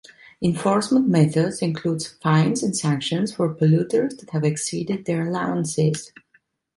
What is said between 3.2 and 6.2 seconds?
for polluters that have exceeded their allowances.